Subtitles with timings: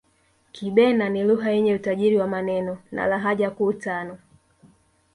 [0.53, 4.17] Kibena ni Lugha yenye utajiri wa maneno na lahaja kuu tano